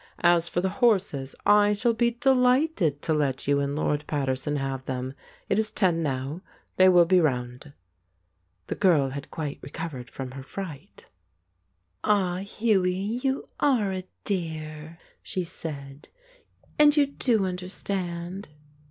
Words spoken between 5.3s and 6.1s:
It is ten